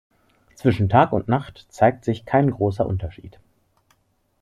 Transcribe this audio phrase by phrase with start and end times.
[0.55, 3.39] Zwischen Tag und Nacht zeigt sich kein großer Unterschied.